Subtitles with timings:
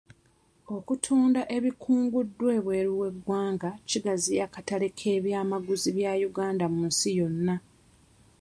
[0.75, 7.55] Okutunda ebikunguddwa ebweru w'eggwanga kigaziya akatale k'eby'amaguzi bya uganda mu nsi yonna.